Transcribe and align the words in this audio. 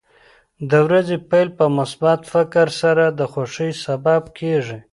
د 0.69 0.71
ورځې 0.85 1.17
پیل 1.29 1.49
په 1.57 1.65
مثبت 1.77 2.19
فکر 2.33 2.67
سره 2.81 3.05
د 3.19 3.21
خوښۍ 3.31 3.71
سبب 3.85 4.21
کېږي. 4.39 4.79